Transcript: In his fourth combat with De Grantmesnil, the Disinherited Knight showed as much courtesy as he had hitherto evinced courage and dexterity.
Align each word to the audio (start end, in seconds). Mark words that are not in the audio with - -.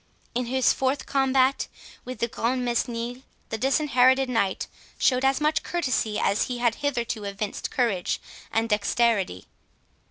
In 0.33 0.47
his 0.47 0.73
fourth 0.73 1.05
combat 1.05 1.67
with 2.05 2.17
De 2.21 2.27
Grantmesnil, 2.27 3.21
the 3.49 3.57
Disinherited 3.59 4.29
Knight 4.29 4.65
showed 4.97 5.23
as 5.23 5.39
much 5.39 5.61
courtesy 5.61 6.17
as 6.19 6.45
he 6.45 6.57
had 6.57 6.73
hitherto 6.81 7.23
evinced 7.23 7.69
courage 7.69 8.19
and 8.51 8.67
dexterity. 8.67 9.45